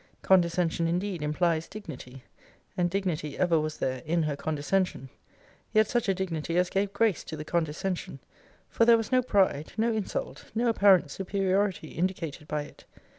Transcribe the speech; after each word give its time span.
Condescension 0.23 0.87
indeed 0.87 1.21
implies 1.21 1.67
dignity: 1.67 2.23
and 2.75 2.89
dignity 2.89 3.37
ever 3.37 3.59
was 3.59 3.77
there 3.77 4.01
in 4.03 4.23
her 4.23 4.35
condescension. 4.35 5.09
Yet 5.73 5.87
such 5.87 6.09
a 6.09 6.15
dignity 6.15 6.57
as 6.57 6.71
gave 6.71 6.91
grace 6.91 7.23
to 7.25 7.37
the 7.37 7.45
condescension; 7.45 8.17
for 8.67 8.83
there 8.83 8.97
was 8.97 9.11
no 9.11 9.21
pride, 9.21 9.73
no 9.77 9.93
insult, 9.93 10.45
no 10.55 10.69
apparent 10.69 11.11
superiority, 11.11 11.89
indicated 11.89 12.47
by 12.47 12.63
it. 12.63 12.83